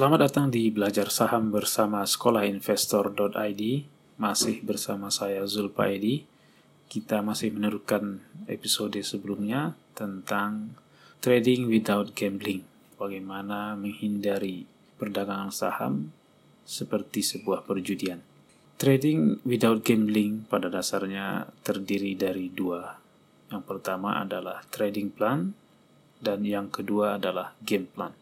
Selamat 0.00 0.32
datang 0.32 0.48
di 0.48 0.72
Belajar 0.72 1.12
Saham 1.12 1.52
bersama 1.52 2.08
sekolahinvestor.id. 2.08 3.62
Masih 4.16 4.64
bersama 4.64 5.12
saya 5.12 5.44
Zulpa 5.44 5.92
Edi. 5.92 6.24
Kita 6.88 7.20
masih 7.20 7.52
meneruskan 7.52 8.24
episode 8.48 8.96
sebelumnya 9.04 9.76
tentang 9.92 10.72
trading 11.20 11.68
without 11.68 12.16
gambling. 12.16 12.64
Bagaimana 12.96 13.76
menghindari 13.76 14.64
perdagangan 14.96 15.52
saham 15.52 16.16
seperti 16.64 17.20
sebuah 17.20 17.68
perjudian. 17.68 18.24
Trading 18.80 19.44
without 19.44 19.84
gambling 19.84 20.48
pada 20.48 20.72
dasarnya 20.72 21.52
terdiri 21.60 22.16
dari 22.16 22.48
dua. 22.48 22.96
Yang 23.52 23.68
pertama 23.68 24.16
adalah 24.24 24.64
trading 24.72 25.12
plan 25.12 25.52
dan 26.24 26.40
yang 26.48 26.72
kedua 26.72 27.20
adalah 27.20 27.52
game 27.60 27.84
plan. 27.84 28.16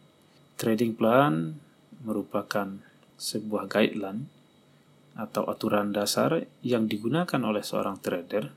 Trading 0.59 0.91
plan 0.99 1.68
merupakan 2.03 2.79
sebuah 3.19 3.67
guideline 3.67 4.31
atau 5.19 5.43
aturan 5.51 5.91
dasar 5.91 6.47
yang 6.63 6.87
digunakan 6.87 7.41
oleh 7.43 7.59
seorang 7.59 7.99
trader 7.99 8.47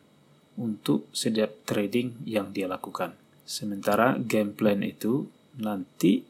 untuk 0.60 1.10
setiap 1.10 1.66
trading 1.66 2.22
yang 2.28 2.54
dia 2.54 2.70
lakukan. 2.70 3.18
Sementara 3.42 4.14
game 4.20 4.54
plan 4.54 4.84
itu 4.86 5.26
nanti 5.58 6.22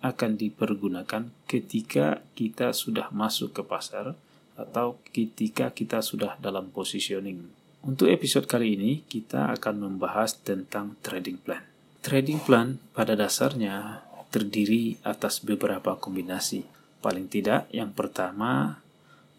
akan 0.00 0.38
dipergunakan 0.38 1.28
ketika 1.44 2.24
kita 2.32 2.72
sudah 2.72 3.12
masuk 3.12 3.52
ke 3.52 3.62
pasar 3.66 4.16
atau 4.56 5.00
ketika 5.12 5.72
kita 5.72 6.00
sudah 6.00 6.36
dalam 6.40 6.72
positioning. 6.72 7.48
Untuk 7.80 8.12
episode 8.12 8.44
kali 8.44 8.76
ini 8.76 8.92
kita 9.08 9.48
akan 9.56 9.88
membahas 9.88 10.36
tentang 10.40 11.00
trading 11.00 11.40
plan. 11.40 11.64
Trading 12.00 12.40
plan 12.44 12.80
pada 12.92 13.16
dasarnya 13.16 14.04
terdiri 14.30 14.96
atas 15.02 15.42
beberapa 15.42 15.98
kombinasi. 15.98 16.64
Paling 17.02 17.26
tidak, 17.26 17.66
yang 17.74 17.90
pertama 17.92 18.82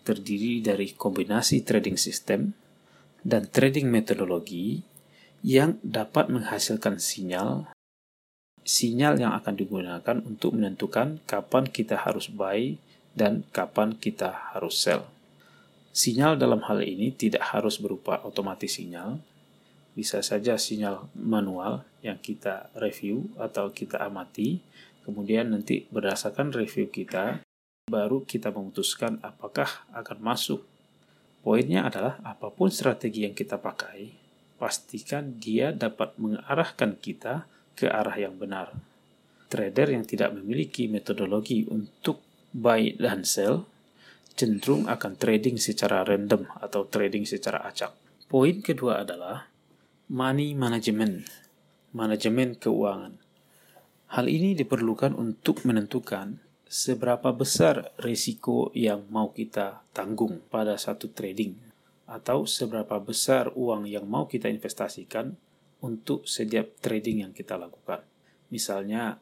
terdiri 0.03 0.59
dari 0.59 0.91
kombinasi 0.93 1.63
trading 1.63 1.95
system 1.95 2.53
dan 3.21 3.47
trading 3.47 3.87
metodologi 3.87 4.81
yang 5.45 5.77
dapat 5.81 6.29
menghasilkan 6.29 6.97
sinyal 6.97 7.69
sinyal 8.61 9.17
yang 9.17 9.33
akan 9.33 9.57
digunakan 9.57 10.17
untuk 10.21 10.53
menentukan 10.53 11.21
kapan 11.25 11.65
kita 11.65 11.97
harus 11.97 12.29
buy 12.29 12.77
dan 13.17 13.43
kapan 13.51 13.97
kita 13.97 14.53
harus 14.53 14.77
sell. 14.77 15.09
Sinyal 15.91 16.39
dalam 16.39 16.63
hal 16.63 16.79
ini 16.85 17.11
tidak 17.11 17.51
harus 17.51 17.75
berupa 17.81 18.23
otomatis 18.23 18.79
sinyal, 18.79 19.19
bisa 19.91 20.23
saja 20.23 20.55
sinyal 20.55 21.11
manual 21.17 21.83
yang 21.99 22.17
kita 22.17 22.71
review 22.79 23.27
atau 23.35 23.69
kita 23.69 23.99
amati, 23.99 24.63
kemudian 25.03 25.51
nanti 25.51 25.85
berdasarkan 25.91 26.55
review 26.55 26.87
kita, 26.87 27.43
baru 27.91 28.23
kita 28.23 28.55
memutuskan 28.55 29.19
apakah 29.19 29.83
akan 29.91 30.17
masuk. 30.23 30.63
Poinnya 31.41 31.89
adalah 31.89 32.21
apa 32.23 32.53
pun 32.53 32.69
strategi 32.71 33.25
yang 33.27 33.35
kita 33.35 33.57
pakai, 33.59 34.13
pastikan 34.61 35.41
dia 35.41 35.73
dapat 35.75 36.15
mengarahkan 36.21 36.95
kita 37.01 37.49
ke 37.75 37.89
arah 37.89 38.15
yang 38.15 38.37
benar. 38.37 38.71
Trader 39.51 39.91
yang 39.91 40.07
tidak 40.07 40.31
memiliki 40.31 40.87
metodologi 40.87 41.67
untuk 41.67 42.23
buy 42.55 42.95
dan 42.95 43.27
sell 43.27 43.67
cenderung 44.31 44.87
akan 44.87 45.19
trading 45.19 45.59
secara 45.59 46.07
random 46.07 46.47
atau 46.63 46.87
trading 46.87 47.27
secara 47.27 47.67
acak. 47.67 47.91
Poin 48.31 48.63
kedua 48.63 49.03
adalah 49.03 49.50
money 50.11 50.51
management, 50.59 51.23
manajemen 51.95 52.59
keuangan. 52.59 53.15
Hal 54.11 54.27
ini 54.27 54.59
diperlukan 54.59 55.15
untuk 55.15 55.63
menentukan 55.63 56.35
seberapa 56.67 57.31
besar 57.31 57.95
risiko 57.95 58.75
yang 58.75 59.07
mau 59.07 59.31
kita 59.31 59.87
tanggung 59.95 60.43
pada 60.51 60.75
satu 60.75 61.15
trading 61.15 61.55
atau 62.11 62.43
seberapa 62.43 62.99
besar 62.99 63.55
uang 63.55 63.87
yang 63.87 64.03
mau 64.03 64.27
kita 64.27 64.51
investasikan 64.51 65.31
untuk 65.79 66.27
setiap 66.27 66.75
trading 66.83 67.23
yang 67.23 67.31
kita 67.31 67.55
lakukan. 67.55 68.03
Misalnya, 68.51 69.15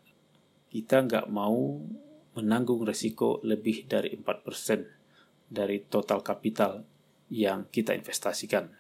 kita 0.74 1.06
nggak 1.06 1.30
mau 1.30 1.86
menanggung 2.34 2.82
risiko 2.82 3.38
lebih 3.46 3.86
dari 3.86 4.18
4% 4.18 5.54
dari 5.54 5.86
total 5.86 6.26
kapital 6.26 6.82
yang 7.30 7.70
kita 7.70 7.94
investasikan. 7.94 8.74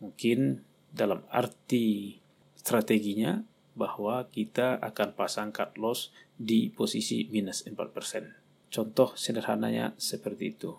Mungkin 0.00 0.69
dalam 0.90 1.22
arti 1.30 2.18
strateginya 2.58 3.40
bahwa 3.78 4.26
kita 4.28 4.76
akan 4.82 5.16
pasang 5.16 5.54
cut 5.54 5.78
loss 5.78 6.12
di 6.36 6.68
posisi 6.68 7.24
minus 7.30 7.64
4%. 7.64 8.70
Contoh 8.70 9.16
sederhananya 9.16 9.96
seperti 9.96 10.52
itu. 10.52 10.76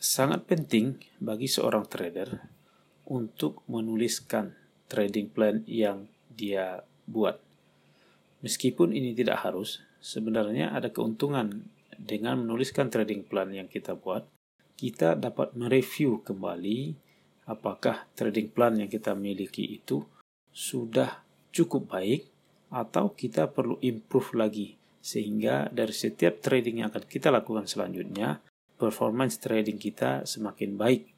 Sangat 0.00 0.48
penting 0.48 0.96
bagi 1.20 1.50
seorang 1.50 1.84
trader 1.84 2.40
untuk 3.10 3.60
menuliskan 3.68 4.56
trading 4.88 5.28
plan 5.28 5.60
yang 5.68 6.08
dia 6.32 6.80
buat. 7.04 7.36
Meskipun 8.40 8.96
ini 8.96 9.12
tidak 9.12 9.44
harus, 9.44 9.84
sebenarnya 10.00 10.72
ada 10.72 10.88
keuntungan 10.88 11.68
dengan 12.00 12.40
menuliskan 12.40 12.88
trading 12.88 13.28
plan 13.28 13.52
yang 13.52 13.68
kita 13.68 13.92
buat. 13.92 14.24
Kita 14.80 15.12
dapat 15.12 15.52
mereview 15.52 16.24
kembali 16.24 17.09
apakah 17.50 18.06
trading 18.14 18.54
plan 18.54 18.78
yang 18.78 18.86
kita 18.86 19.10
miliki 19.18 19.66
itu 19.66 20.06
sudah 20.54 21.26
cukup 21.50 21.90
baik 21.90 22.30
atau 22.70 23.10
kita 23.10 23.50
perlu 23.50 23.74
improve 23.82 24.38
lagi 24.38 24.78
sehingga 25.02 25.66
dari 25.74 25.90
setiap 25.90 26.38
trading 26.38 26.86
yang 26.86 26.94
akan 26.94 27.02
kita 27.10 27.34
lakukan 27.34 27.66
selanjutnya 27.66 28.38
performance 28.78 29.42
trading 29.42 29.82
kita 29.82 30.22
semakin 30.22 30.78
baik. 30.78 31.10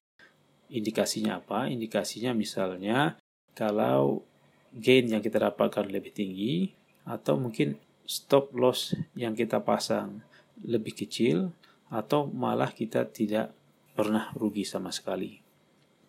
Indikasinya 0.72 1.44
apa? 1.44 1.68
Indikasinya 1.68 2.32
misalnya 2.32 3.20
kalau 3.52 4.24
gain 4.72 5.12
yang 5.12 5.20
kita 5.20 5.36
dapatkan 5.36 5.84
lebih 5.92 6.16
tinggi 6.16 6.72
atau 7.04 7.36
mungkin 7.36 7.76
stop 8.08 8.56
loss 8.56 8.96
yang 9.12 9.36
kita 9.36 9.60
pasang 9.60 10.24
lebih 10.64 10.96
kecil 10.96 11.52
atau 11.92 12.24
malah 12.24 12.72
kita 12.72 13.04
tidak 13.04 13.52
pernah 13.92 14.32
rugi 14.32 14.64
sama 14.64 14.88
sekali 14.88 15.51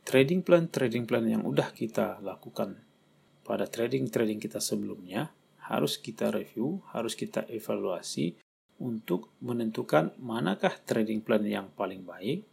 trading 0.03 0.44
plan 0.44 0.68
trading 0.68 1.08
plan 1.08 1.24
yang 1.24 1.44
udah 1.47 1.72
kita 1.72 2.19
lakukan 2.19 2.80
pada 3.44 3.68
trading 3.68 4.08
trading 4.08 4.40
kita 4.40 4.64
sebelumnya 4.64 5.31
harus 5.64 5.96
kita 6.00 6.31
review, 6.31 6.84
harus 6.91 7.16
kita 7.16 7.47
evaluasi 7.47 8.36
untuk 8.84 9.31
menentukan 9.40 10.12
manakah 10.19 10.75
trading 10.84 11.24
plan 11.24 11.44
yang 11.47 11.72
paling 11.72 12.03
baik, 12.03 12.44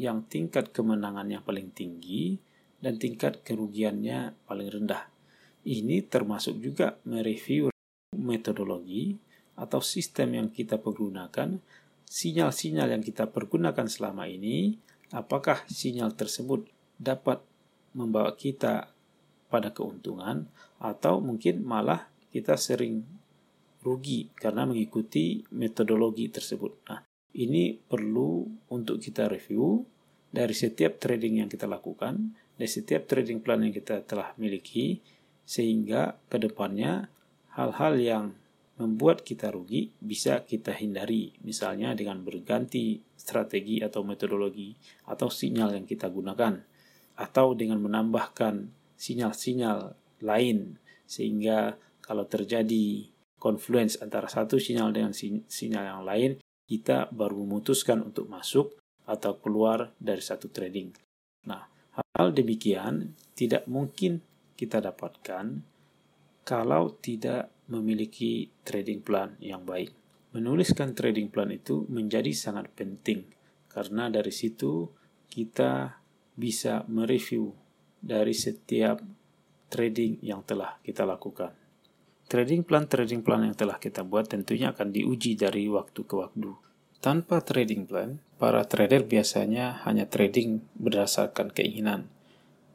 yang 0.00 0.24
tingkat 0.24 0.72
kemenangannya 0.72 1.44
paling 1.44 1.72
tinggi, 1.76 2.40
dan 2.80 2.96
tingkat 2.96 3.44
kerugiannya 3.44 4.32
paling 4.48 4.68
rendah. 4.68 5.12
Ini 5.64 6.08
termasuk 6.08 6.60
juga 6.60 7.00
mereview 7.04 7.72
metodologi 8.16 9.16
atau 9.56 9.80
sistem 9.80 10.40
yang 10.40 10.48
kita 10.52 10.80
pergunakan, 10.80 11.60
sinyal-sinyal 12.04 12.96
yang 12.96 13.02
kita 13.04 13.28
pergunakan 13.28 13.88
selama 13.88 14.28
ini, 14.28 14.76
apakah 15.12 15.64
sinyal 15.68 16.12
tersebut 16.16 16.73
dapat 17.04 17.44
membawa 17.92 18.32
kita 18.34 18.88
pada 19.52 19.70
keuntungan 19.70 20.48
atau 20.80 21.20
mungkin 21.20 21.62
malah 21.62 22.10
kita 22.32 22.58
sering 22.58 23.06
rugi 23.84 24.32
karena 24.34 24.64
mengikuti 24.64 25.44
metodologi 25.54 26.32
tersebut. 26.32 26.72
Nah, 26.88 27.04
ini 27.36 27.76
perlu 27.76 28.48
untuk 28.72 28.98
kita 28.98 29.28
review 29.28 29.84
dari 30.34 30.56
setiap 30.56 30.98
trading 30.98 31.44
yang 31.44 31.48
kita 31.52 31.70
lakukan, 31.70 32.34
dari 32.58 32.66
setiap 32.66 33.06
trading 33.06 33.38
plan 33.44 33.62
yang 33.62 33.70
kita 33.70 34.02
telah 34.02 34.34
miliki, 34.40 34.98
sehingga 35.44 36.18
ke 36.26 36.40
depannya 36.40 37.06
hal-hal 37.54 37.94
yang 38.00 38.24
membuat 38.74 39.22
kita 39.22 39.54
rugi 39.54 39.94
bisa 40.02 40.42
kita 40.42 40.74
hindari, 40.74 41.30
misalnya 41.46 41.94
dengan 41.94 42.26
berganti 42.26 42.98
strategi 43.14 43.78
atau 43.78 44.02
metodologi 44.02 44.74
atau 45.06 45.30
sinyal 45.30 45.78
yang 45.78 45.86
kita 45.86 46.10
gunakan 46.10 46.73
atau 47.14 47.54
dengan 47.54 47.78
menambahkan 47.78 48.70
sinyal-sinyal 48.98 49.94
lain 50.22 50.78
sehingga 51.06 51.78
kalau 52.02 52.26
terjadi 52.26 53.08
confluence 53.38 54.00
antara 54.00 54.26
satu 54.26 54.56
sinyal 54.56 54.90
dengan 54.90 55.12
sinyal 55.46 55.84
yang 55.84 56.02
lain 56.02 56.32
kita 56.64 57.12
baru 57.12 57.44
memutuskan 57.44 58.00
untuk 58.00 58.26
masuk 58.26 58.72
atau 59.04 59.36
keluar 59.36 59.92
dari 60.00 60.24
satu 60.24 60.48
trading. 60.48 60.96
Nah, 61.44 61.68
hal 61.92 62.32
demikian 62.32 63.12
tidak 63.36 63.68
mungkin 63.68 64.24
kita 64.56 64.80
dapatkan 64.80 65.60
kalau 66.44 66.96
tidak 67.04 67.52
memiliki 67.68 68.48
trading 68.64 69.04
plan 69.04 69.36
yang 69.40 69.64
baik. 69.64 69.92
Menuliskan 70.32 70.96
trading 70.96 71.28
plan 71.28 71.52
itu 71.52 71.84
menjadi 71.92 72.32
sangat 72.32 72.72
penting 72.72 73.28
karena 73.68 74.08
dari 74.08 74.32
situ 74.32 74.88
kita 75.28 76.03
bisa 76.34 76.82
mereview 76.90 77.54
dari 78.02 78.34
setiap 78.34 79.00
trading 79.70 80.20
yang 80.20 80.42
telah 80.46 80.78
kita 80.82 81.06
lakukan. 81.06 81.54
Trading 82.24 82.64
plan 82.64 82.88
trading 82.88 83.20
plan 83.20 83.44
yang 83.44 83.56
telah 83.56 83.76
kita 83.78 84.02
buat 84.02 84.26
tentunya 84.26 84.72
akan 84.72 84.90
diuji 84.90 85.36
dari 85.38 85.68
waktu 85.70 86.00
ke 86.02 86.14
waktu. 86.14 86.56
Tanpa 87.04 87.44
trading 87.44 87.84
plan, 87.84 88.16
para 88.40 88.64
trader 88.64 89.04
biasanya 89.04 89.84
hanya 89.84 90.08
trading 90.08 90.64
berdasarkan 90.80 91.52
keinginan. 91.52 92.08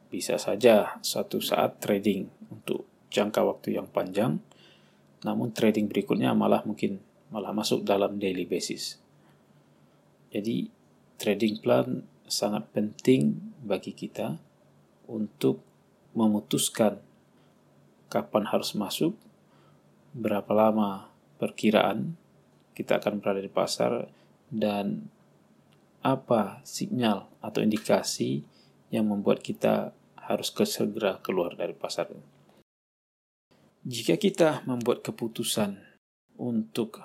Bisa 0.06 0.38
saja 0.38 1.02
suatu 1.02 1.42
saat 1.42 1.82
trading 1.82 2.30
untuk 2.46 2.86
jangka 3.10 3.42
waktu 3.42 3.74
yang 3.74 3.90
panjang, 3.90 4.38
namun 5.26 5.50
trading 5.50 5.90
berikutnya 5.90 6.30
malah 6.30 6.62
mungkin 6.62 7.02
malah 7.34 7.50
masuk 7.50 7.82
dalam 7.82 8.22
daily 8.22 8.46
basis. 8.46 9.02
Jadi 10.30 10.70
trading 11.18 11.58
plan 11.58 12.06
sangat 12.30 12.70
penting 12.70 13.49
bagi 13.60 13.92
kita 13.92 14.40
untuk 15.06 15.60
memutuskan 16.16 16.98
kapan 18.10 18.44
harus 18.50 18.74
masuk 18.74 19.14
berapa 20.10 20.50
lama 20.50 21.12
perkiraan 21.38 22.18
kita 22.74 22.98
akan 22.98 23.22
berada 23.22 23.38
di 23.38 23.52
pasar 23.52 24.10
dan 24.50 25.06
apa 26.00 26.64
sinyal 26.64 27.28
atau 27.44 27.60
indikasi 27.60 28.42
yang 28.90 29.06
membuat 29.06 29.44
kita 29.44 29.92
harus 30.16 30.50
segera 30.50 31.20
keluar 31.20 31.54
dari 31.54 31.76
pasar. 31.76 32.10
Jika 33.84 34.16
kita 34.16 34.64
membuat 34.64 35.04
keputusan 35.04 35.76
untuk 36.40 37.00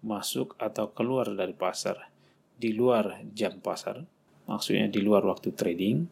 masuk 0.00 0.56
atau 0.58 0.90
keluar 0.90 1.30
dari 1.32 1.52
pasar 1.52 2.10
di 2.56 2.74
luar 2.74 3.24
jam 3.32 3.60
pasar, 3.62 4.04
maksudnya 4.50 4.90
di 4.90 4.98
luar 4.98 5.22
waktu 5.22 5.54
trading, 5.54 6.10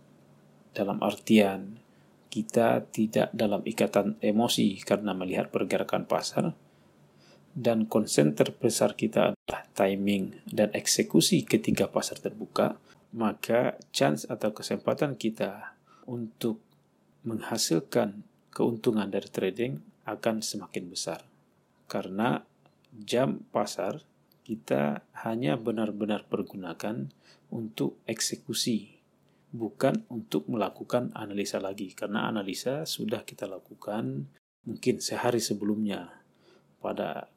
dalam 0.71 1.03
artian 1.03 1.83
kita 2.31 2.87
tidak 2.95 3.35
dalam 3.35 3.67
ikatan 3.67 4.15
emosi 4.23 4.79
karena 4.87 5.11
melihat 5.17 5.51
pergerakan 5.51 6.07
pasar, 6.07 6.55
dan 7.59 7.91
konsen 7.91 8.39
terbesar 8.39 8.95
kita 8.95 9.35
adalah 9.35 9.67
timing 9.75 10.39
dan 10.47 10.71
eksekusi 10.71 11.43
ketika 11.43 11.91
pasar 11.91 12.23
terbuka, 12.23 12.79
maka 13.11 13.75
chance 13.91 14.29
atau 14.31 14.55
kesempatan 14.55 15.19
kita 15.19 15.75
untuk 16.07 16.63
menghasilkan 17.27 18.23
keuntungan 18.55 19.11
dari 19.11 19.27
trading 19.27 19.83
akan 20.07 20.39
semakin 20.39 20.87
besar. 20.87 21.27
Karena 21.91 22.39
jam 22.95 23.43
pasar 23.51 24.05
kita 24.49 25.05
hanya 25.29 25.61
benar-benar 25.61 26.25
pergunakan 26.25 27.13
untuk 27.53 28.01
eksekusi 28.09 28.97
bukan 29.53 30.09
untuk 30.09 30.49
melakukan 30.49 31.13
analisa 31.13 31.61
lagi. 31.61 31.93
Karena 31.93 32.33
analisa 32.33 32.89
sudah 32.89 33.29
kita 33.29 33.45
lakukan 33.45 34.25
mungkin 34.65 35.05
sehari 35.05 35.45
sebelumnya. 35.45 36.25
Pada 36.81 37.29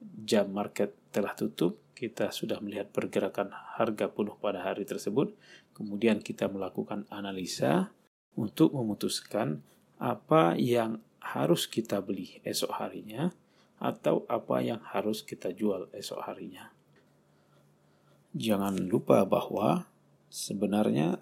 jam 0.00 0.48
market 0.48 0.96
telah 1.12 1.36
tutup 1.36 1.76
kita 1.92 2.32
sudah 2.32 2.60
melihat 2.64 2.88
pergerakan 2.88 3.52
harga 3.76 4.08
penuh 4.08 4.40
pada 4.40 4.64
hari 4.64 4.88
tersebut. 4.88 5.36
Kemudian 5.76 6.24
kita 6.24 6.48
melakukan 6.48 7.04
analisa 7.12 7.92
untuk 8.32 8.72
memutuskan 8.72 9.60
apa 10.00 10.56
yang 10.56 11.04
harus 11.20 11.68
kita 11.68 12.00
beli 12.00 12.40
esok 12.44 12.72
harinya 12.80 13.32
atau 13.76 14.24
apa 14.26 14.64
yang 14.64 14.80
harus 14.80 15.20
kita 15.20 15.52
jual 15.52 15.92
esok 15.92 16.20
harinya 16.24 16.72
jangan 18.36 18.76
lupa 18.76 19.24
bahwa 19.24 19.88
sebenarnya 20.28 21.16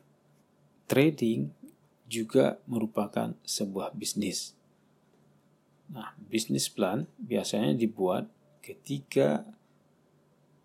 trading 0.91 1.55
juga 2.11 2.59
merupakan 2.67 3.33
sebuah 3.47 3.95
bisnis. 3.95 4.53
Nah, 5.95 6.13
bisnis 6.27 6.67
plan 6.67 7.07
biasanya 7.23 7.79
dibuat 7.79 8.27
ketika 8.61 9.47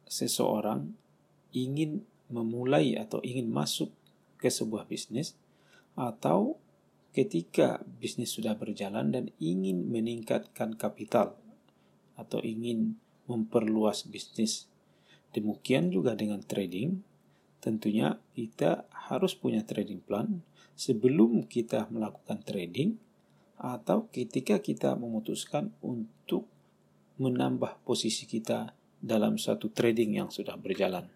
seseorang 0.09 0.97
ingin 1.53 2.01
memulai 2.33 2.97
atau 2.97 3.21
ingin 3.21 3.49
masuk 3.53 3.93
ke 4.41 4.49
sebuah 4.49 4.89
bisnis 4.89 5.37
atau 5.93 6.57
ketika 7.13 7.81
bisnis 7.99 8.33
sudah 8.33 8.57
berjalan 8.57 9.13
dan 9.13 9.25
ingin 9.41 9.89
meningkatkan 9.89 10.77
kapital 10.77 11.37
atau 12.19 12.43
ingin 12.43 12.99
memperluas 13.31 14.03
bisnis. 14.11 14.67
Demikian 15.31 15.95
juga 15.95 16.19
dengan 16.19 16.43
trading, 16.43 16.99
tentunya 17.63 18.19
kita 18.35 18.83
harus 18.91 19.37
punya 19.39 19.63
trading 19.63 20.03
plan 20.03 20.43
sebelum 20.75 21.47
kita 21.47 21.87
melakukan 21.87 22.43
trading 22.43 22.99
atau 23.59 24.07
ketika 24.11 24.59
kita 24.59 24.95
memutuskan 24.95 25.71
untuk 25.79 26.47
menambah 27.19 27.83
posisi 27.83 28.23
kita 28.23 28.71
dalam 28.99 29.35
satu 29.35 29.71
trading 29.71 30.19
yang 30.19 30.29
sudah 30.31 30.55
berjalan. 30.55 31.07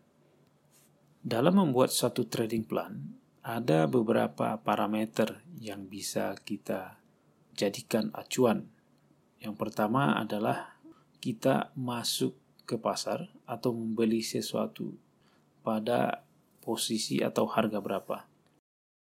Dalam 1.23 1.55
membuat 1.55 1.95
satu 1.95 2.27
trading 2.27 2.67
plan, 2.67 2.99
ada 3.43 3.87
beberapa 3.87 4.59
parameter 4.59 5.39
yang 5.59 5.87
bisa 5.87 6.35
kita 6.43 6.99
jadikan 7.55 8.11
acuan. 8.11 8.67
Yang 9.39 9.55
pertama 9.55 10.19
adalah 10.19 10.72
kita 11.23 11.71
masuk 11.79 12.35
ke 12.67 12.75
pasar 12.75 13.31
atau 13.47 13.71
membeli 13.71 14.19
sesuatu 14.19 14.91
pada 15.63 16.27
posisi 16.59 17.23
atau 17.23 17.47
harga 17.47 17.79
berapa. 17.79 18.27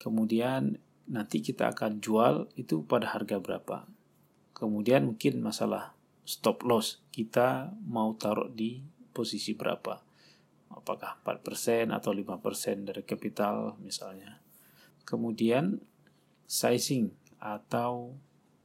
Kemudian 0.03 0.83
nanti 1.07 1.39
kita 1.39 1.71
akan 1.71 2.03
jual 2.03 2.51
itu 2.59 2.83
pada 2.83 3.15
harga 3.15 3.39
berapa. 3.39 3.87
Kemudian 4.51 5.15
mungkin 5.15 5.39
masalah 5.39 5.95
stop 6.27 6.67
loss, 6.67 6.99
kita 7.15 7.71
mau 7.87 8.19
taruh 8.19 8.51
di 8.51 8.83
posisi 9.15 9.55
berapa. 9.55 10.03
Apakah 10.75 11.23
4% 11.23 11.95
atau 11.95 12.11
5% 12.11 12.83
dari 12.83 13.07
kapital 13.07 13.79
misalnya. 13.79 14.43
Kemudian 15.07 15.79
sizing 16.51 17.15
atau 17.39 18.19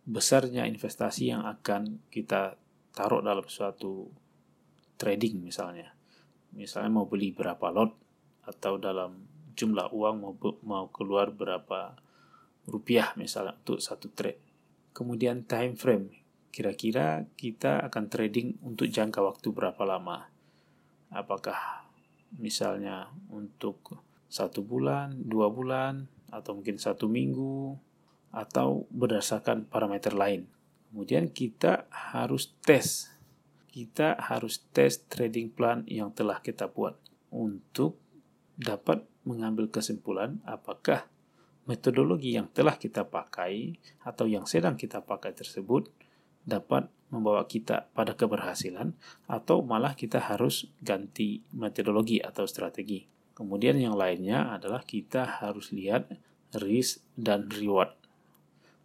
besarnya 0.09 0.65
investasi 0.65 1.29
yang 1.29 1.45
akan 1.45 2.01
kita 2.09 2.57
taruh 2.93 3.19
dalam 3.25 3.45
suatu 3.49 4.07
trading 4.95 5.41
misalnya. 5.41 5.91
Misalnya 6.53 6.93
mau 6.93 7.09
beli 7.09 7.33
berapa 7.33 7.73
lot 7.73 7.97
atau 8.45 8.77
dalam 8.77 9.25
jumlah 9.57 9.89
uang 9.89 10.15
mau 10.21 10.33
mau 10.65 10.85
keluar 10.93 11.33
berapa 11.33 11.97
rupiah 12.69 13.11
misalnya 13.17 13.57
untuk 13.57 13.81
satu 13.81 14.13
trade. 14.13 14.39
Kemudian 14.93 15.49
time 15.49 15.73
frame, 15.73 16.13
kira-kira 16.53 17.25
kita 17.33 17.81
akan 17.89 18.05
trading 18.13 18.61
untuk 18.61 18.85
jangka 18.85 19.25
waktu 19.25 19.49
berapa 19.49 19.81
lama? 19.83 20.29
Apakah 21.09 21.89
misalnya 22.37 23.09
untuk 23.33 24.01
satu 24.29 24.61
bulan, 24.65 25.17
dua 25.25 25.49
bulan, 25.49 26.09
atau 26.33 26.57
mungkin 26.57 26.81
satu 26.81 27.05
minggu, 27.05 27.77
atau 28.33 28.89
berdasarkan 28.89 29.69
parameter 29.69 30.17
lain. 30.17 30.49
Kemudian 30.93 31.33
kita 31.33 31.89
harus 31.89 32.53
tes. 32.61 33.09
Kita 33.65 34.13
harus 34.13 34.61
tes 34.69 35.01
trading 35.09 35.49
plan 35.49 35.81
yang 35.89 36.13
telah 36.13 36.37
kita 36.37 36.69
buat 36.69 36.93
untuk 37.33 37.97
dapat 38.53 39.01
mengambil 39.25 39.73
kesimpulan 39.73 40.37
apakah 40.45 41.09
metodologi 41.65 42.37
yang 42.37 42.45
telah 42.53 42.77
kita 42.77 43.09
pakai 43.09 43.73
atau 44.05 44.29
yang 44.29 44.45
sedang 44.45 44.77
kita 44.77 45.01
pakai 45.01 45.33
tersebut 45.33 45.89
dapat 46.45 46.93
membawa 47.09 47.49
kita 47.49 47.89
pada 47.89 48.13
keberhasilan 48.13 48.93
atau 49.25 49.65
malah 49.65 49.97
kita 49.97 50.21
harus 50.21 50.69
ganti 50.77 51.41
metodologi 51.57 52.21
atau 52.21 52.45
strategi. 52.45 53.09
Kemudian 53.33 53.81
yang 53.81 53.97
lainnya 53.97 54.53
adalah 54.53 54.85
kita 54.85 55.41
harus 55.41 55.73
lihat 55.73 56.05
risk 56.53 57.01
dan 57.17 57.49
reward 57.49 58.02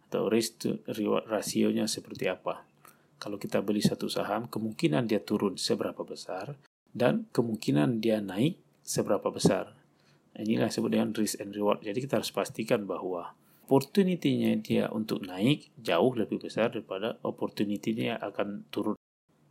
atau 0.09 0.25
risk 0.25 0.65
reward 0.89 1.29
rasionya 1.29 1.85
seperti 1.85 2.25
apa. 2.25 2.65
Kalau 3.21 3.37
kita 3.37 3.61
beli 3.61 3.85
satu 3.85 4.09
saham, 4.09 4.49
kemungkinan 4.49 5.05
dia 5.05 5.21
turun 5.21 5.53
seberapa 5.53 6.01
besar 6.01 6.57
dan 6.89 7.29
kemungkinan 7.29 8.01
dia 8.01 8.17
naik 8.17 8.57
seberapa 8.81 9.29
besar. 9.29 9.77
Inilah 10.33 10.73
disebut 10.73 10.89
dengan 10.89 11.13
risk 11.13 11.37
and 11.37 11.53
reward. 11.53 11.85
Jadi 11.85 12.09
kita 12.09 12.17
harus 12.17 12.33
pastikan 12.33 12.89
bahwa 12.89 13.37
opportunity-nya 13.69 14.57
dia 14.65 14.89
untuk 14.89 15.21
naik 15.21 15.69
jauh 15.77 16.17
lebih 16.17 16.41
besar 16.41 16.73
daripada 16.73 17.21
opportunity-nya 17.21 18.17
akan 18.17 18.65
turun. 18.73 18.97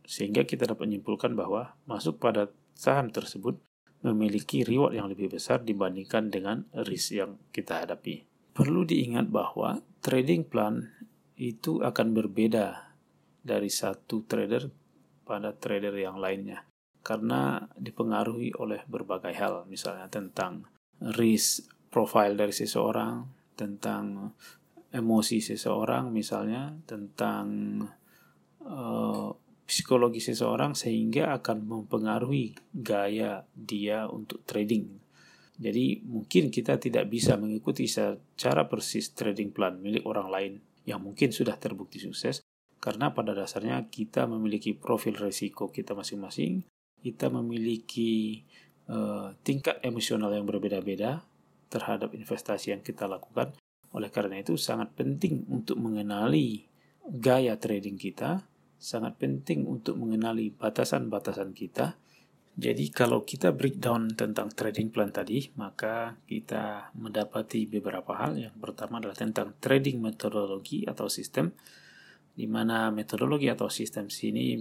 Sehingga 0.03 0.43
kita 0.43 0.67
dapat 0.67 0.91
menyimpulkan 0.91 1.39
bahwa 1.39 1.77
masuk 1.87 2.19
pada 2.19 2.51
saham 2.75 3.07
tersebut 3.13 3.63
memiliki 4.03 4.67
reward 4.67 4.97
yang 4.97 5.07
lebih 5.07 5.31
besar 5.31 5.63
dibandingkan 5.63 6.27
dengan 6.27 6.67
risk 6.83 7.15
yang 7.15 7.39
kita 7.55 7.85
hadapi. 7.85 8.27
Perlu 8.51 8.83
diingat 8.83 9.29
bahwa 9.31 9.79
trading 10.03 10.47
plan 10.47 10.83
itu 11.39 11.79
akan 11.79 12.11
berbeda 12.11 12.95
dari 13.39 13.71
satu 13.71 14.27
trader 14.27 14.67
pada 15.23 15.55
trader 15.55 15.95
yang 15.95 16.19
lainnya 16.19 16.69
karena 17.09 17.63
dipengaruhi 17.73 18.53
oleh 18.59 18.83
berbagai 18.85 19.33
hal, 19.33 19.65
misalnya 19.65 20.05
tentang 20.11 20.67
risk 21.15 21.65
profile 21.89 22.35
dari 22.35 22.53
seseorang, 22.53 23.25
tentang 23.55 24.35
emosi 24.93 25.41
seseorang, 25.41 26.11
misalnya 26.13 26.69
tentang 26.85 27.81
uh, 28.61 29.29
psikologi 29.65 30.21
seseorang 30.21 30.77
sehingga 30.77 31.33
akan 31.39 31.65
mempengaruhi 31.65 32.57
gaya 32.73 33.45
dia 33.53 34.05
untuk 34.09 34.45
trading. 34.45 35.08
Jadi 35.59 35.99
mungkin 36.07 36.47
kita 36.47 36.79
tidak 36.79 37.11
bisa 37.11 37.35
mengikuti 37.35 37.83
secara 37.83 38.71
persis 38.71 39.11
trading 39.11 39.51
plan 39.51 39.75
milik 39.75 40.07
orang 40.07 40.27
lain 40.31 40.53
yang 40.87 41.03
mungkin 41.03 41.35
sudah 41.35 41.59
terbukti 41.59 41.99
sukses 41.99 42.39
karena 42.79 43.11
pada 43.11 43.35
dasarnya 43.35 43.91
kita 43.91 44.23
memiliki 44.23 44.71
profil 44.71 45.19
risiko 45.19 45.67
kita 45.67 45.91
masing-masing, 45.91 46.63
kita 47.03 47.27
memiliki 47.27 48.47
uh, 48.87 49.35
tingkat 49.43 49.83
emosional 49.83 50.31
yang 50.31 50.47
berbeda-beda 50.47 51.27
terhadap 51.67 52.15
investasi 52.15 52.71
yang 52.71 52.79
kita 52.79 53.03
lakukan. 53.03 53.51
Oleh 53.91 54.07
karena 54.07 54.39
itu 54.39 54.55
sangat 54.55 54.95
penting 54.95 55.43
untuk 55.51 55.75
mengenali 55.75 56.71
gaya 57.03 57.59
trading 57.59 57.99
kita, 57.99 58.47
sangat 58.79 59.19
penting 59.19 59.67
untuk 59.67 59.99
mengenali 59.99 60.55
batasan-batasan 60.55 61.51
kita 61.51 61.99
jadi 62.59 62.91
kalau 62.91 63.23
kita 63.23 63.55
breakdown 63.55 64.11
tentang 64.19 64.51
trading 64.51 64.91
plan 64.91 65.15
tadi, 65.15 65.47
maka 65.55 66.19
kita 66.27 66.91
mendapati 66.91 67.63
beberapa 67.71 68.11
hal. 68.19 68.35
Yang 68.35 68.59
pertama 68.59 68.99
adalah 68.99 69.15
tentang 69.15 69.55
trading 69.63 70.03
metodologi 70.03 70.83
atau 70.83 71.07
sistem, 71.07 71.55
di 72.35 72.51
mana 72.51 72.91
metodologi 72.91 73.47
atau 73.47 73.71
sistem 73.71 74.11
sini 74.11 74.59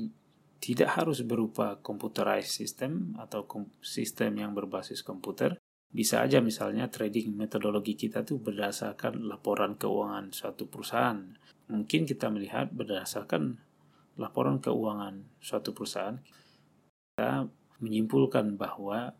tidak 0.62 0.94
harus 0.94 1.26
berupa 1.26 1.82
computerized 1.82 2.54
system 2.54 3.18
atau 3.18 3.42
sistem 3.82 4.46
yang 4.46 4.54
berbasis 4.54 5.02
komputer. 5.02 5.58
Bisa 5.90 6.22
aja 6.22 6.38
misalnya 6.38 6.86
trading 6.86 7.34
metodologi 7.34 7.98
kita 7.98 8.22
tuh 8.22 8.38
berdasarkan 8.38 9.26
laporan 9.26 9.74
keuangan 9.74 10.30
suatu 10.30 10.70
perusahaan. 10.70 11.18
Mungkin 11.66 12.06
kita 12.06 12.30
melihat 12.30 12.70
berdasarkan 12.70 13.58
laporan 14.22 14.62
keuangan 14.62 15.26
suatu 15.42 15.74
perusahaan, 15.74 16.18
kita 17.18 17.50
menyimpulkan 17.78 18.58
bahwa 18.58 19.14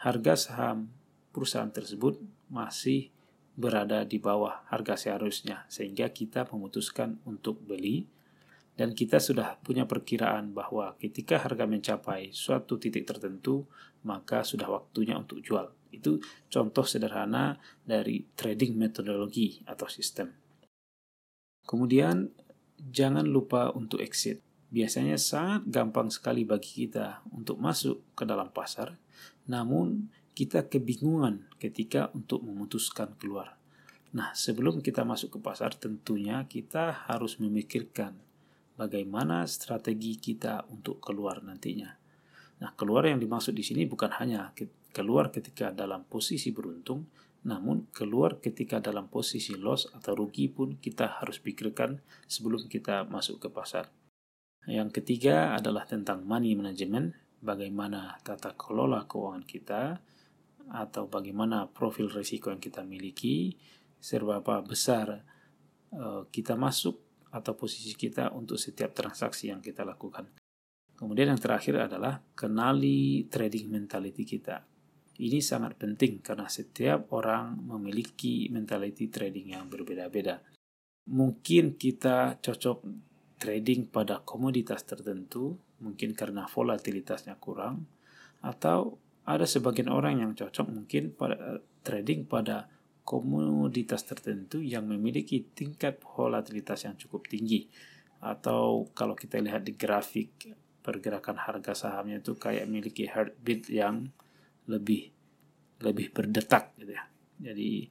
harga 0.00 0.34
saham 0.36 0.90
perusahaan 1.30 1.70
tersebut 1.70 2.18
masih 2.50 3.10
berada 3.54 4.02
di 4.08 4.16
bawah 4.16 4.64
harga 4.72 4.96
seharusnya 4.96 5.68
sehingga 5.68 6.08
kita 6.10 6.48
memutuskan 6.48 7.20
untuk 7.28 7.60
beli 7.60 8.08
dan 8.78 8.96
kita 8.96 9.20
sudah 9.20 9.60
punya 9.60 9.84
perkiraan 9.84 10.56
bahwa 10.56 10.96
ketika 10.96 11.36
harga 11.36 11.68
mencapai 11.68 12.32
suatu 12.32 12.80
titik 12.80 13.04
tertentu 13.04 13.68
maka 14.08 14.40
sudah 14.40 14.64
waktunya 14.72 15.16
untuk 15.20 15.44
jual. 15.44 15.68
Itu 15.92 16.22
contoh 16.48 16.86
sederhana 16.86 17.60
dari 17.84 18.24
trading 18.32 18.78
metodologi 18.78 19.60
atau 19.68 19.84
sistem. 19.90 20.32
Kemudian 21.66 22.30
jangan 22.80 23.28
lupa 23.28 23.68
untuk 23.76 24.00
exit 24.00 24.40
biasanya 24.70 25.18
sangat 25.18 25.66
gampang 25.66 26.08
sekali 26.08 26.46
bagi 26.46 26.86
kita 26.86 27.26
untuk 27.34 27.58
masuk 27.58 28.14
ke 28.14 28.22
dalam 28.22 28.48
pasar, 28.54 28.94
namun 29.50 30.08
kita 30.32 30.70
kebingungan 30.70 31.50
ketika 31.58 32.08
untuk 32.14 32.40
memutuskan 32.46 33.12
keluar. 33.18 33.58
Nah, 34.10 34.34
sebelum 34.34 34.82
kita 34.82 35.06
masuk 35.06 35.36
ke 35.36 35.38
pasar, 35.38 35.74
tentunya 35.74 36.42
kita 36.46 37.10
harus 37.10 37.38
memikirkan 37.38 38.14
bagaimana 38.74 39.46
strategi 39.46 40.18
kita 40.18 40.66
untuk 40.70 40.98
keluar 40.98 41.42
nantinya. 41.44 41.94
Nah, 42.62 42.70
keluar 42.74 43.06
yang 43.06 43.20
dimaksud 43.22 43.54
di 43.54 43.62
sini 43.62 43.86
bukan 43.86 44.10
hanya 44.18 44.50
keluar 44.90 45.30
ketika 45.30 45.70
dalam 45.70 46.02
posisi 46.06 46.50
beruntung, 46.50 47.06
namun 47.46 47.88
keluar 47.94 48.42
ketika 48.42 48.82
dalam 48.82 49.08
posisi 49.08 49.56
loss 49.56 49.88
atau 49.92 50.12
rugi 50.12 50.50
pun 50.52 50.76
kita 50.76 51.22
harus 51.22 51.40
pikirkan 51.40 52.02
sebelum 52.28 52.68
kita 52.68 53.08
masuk 53.08 53.40
ke 53.40 53.48
pasar. 53.48 53.88
Yang 54.68 55.00
ketiga 55.00 55.56
adalah 55.56 55.88
tentang 55.88 56.26
money 56.28 56.52
management, 56.52 57.16
bagaimana 57.40 58.20
tata 58.20 58.52
kelola 58.52 59.08
keuangan 59.08 59.44
kita 59.48 59.82
atau 60.70 61.08
bagaimana 61.08 61.66
profil 61.66 62.12
risiko 62.12 62.52
yang 62.52 62.60
kita 62.60 62.84
miliki, 62.84 63.56
seberapa 63.98 64.60
besar 64.60 65.24
uh, 65.96 66.28
kita 66.28 66.54
masuk 66.54 67.00
atau 67.30 67.52
posisi 67.54 67.94
kita 67.94 68.34
untuk 68.34 68.58
setiap 68.58 68.92
transaksi 68.92 69.48
yang 69.48 69.62
kita 69.62 69.86
lakukan. 69.86 70.26
Kemudian 70.94 71.32
yang 71.32 71.40
terakhir 71.40 71.88
adalah 71.88 72.20
kenali 72.36 73.24
trading 73.32 73.72
mentality 73.72 74.28
kita. 74.28 74.60
Ini 75.20 75.40
sangat 75.40 75.76
penting 75.80 76.20
karena 76.20 76.48
setiap 76.48 77.12
orang 77.16 77.56
memiliki 77.56 78.48
mentality 78.52 79.08
trading 79.08 79.56
yang 79.56 79.68
berbeda-beda. 79.68 80.40
Mungkin 81.08 81.80
kita 81.80 82.40
cocok 82.40 83.09
trading 83.40 83.88
pada 83.88 84.20
komoditas 84.20 84.84
tertentu, 84.84 85.56
mungkin 85.80 86.12
karena 86.12 86.44
volatilitasnya 86.44 87.40
kurang, 87.40 87.88
atau 88.44 89.00
ada 89.24 89.48
sebagian 89.48 89.88
orang 89.88 90.20
yang 90.20 90.32
cocok 90.36 90.68
mungkin 90.68 91.16
pada 91.16 91.64
trading 91.80 92.28
pada 92.28 92.68
komoditas 93.00 94.04
tertentu 94.04 94.60
yang 94.60 94.84
memiliki 94.84 95.42
tingkat 95.56 95.98
volatilitas 96.04 96.84
yang 96.84 96.94
cukup 97.00 97.26
tinggi. 97.26 97.66
Atau 98.20 98.92
kalau 98.92 99.16
kita 99.16 99.40
lihat 99.40 99.64
di 99.64 99.72
grafik 99.72 100.52
pergerakan 100.84 101.40
harga 101.40 101.72
sahamnya 101.72 102.20
itu 102.20 102.36
kayak 102.36 102.68
memiliki 102.68 103.08
heartbeat 103.08 103.72
yang 103.72 104.12
lebih 104.68 105.08
lebih 105.80 106.12
berdetak 106.12 106.76
gitu 106.76 106.92
ya. 106.92 107.08
Jadi 107.40 107.88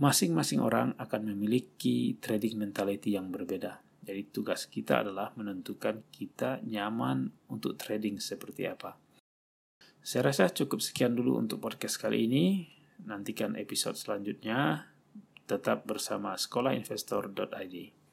masing-masing 0.00 0.58
orang 0.64 0.96
akan 0.96 1.36
memiliki 1.36 2.16
trading 2.18 2.56
mentality 2.56 3.14
yang 3.14 3.28
berbeda. 3.28 3.83
Jadi 4.04 4.28
tugas 4.28 4.68
kita 4.68 5.00
adalah 5.00 5.32
menentukan 5.32 6.04
kita 6.12 6.60
nyaman 6.60 7.32
untuk 7.48 7.80
trading 7.80 8.20
seperti 8.20 8.68
apa. 8.68 9.00
Saya 10.04 10.28
rasa 10.28 10.52
cukup 10.52 10.84
sekian 10.84 11.16
dulu 11.16 11.40
untuk 11.40 11.64
podcast 11.64 11.96
kali 11.96 12.28
ini. 12.28 12.68
Nantikan 13.08 13.56
episode 13.56 13.96
selanjutnya. 13.96 14.92
Tetap 15.48 15.88
bersama 15.88 16.36
sekolahinvestor.id. 16.36 18.03